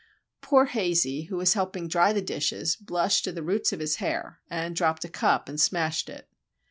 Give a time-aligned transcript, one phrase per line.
[0.41, 4.39] Poor Hazey, who was helping dry the dishes, blushed to the roots of his hair,
[4.49, 6.27] and dropped a cup and smashed it.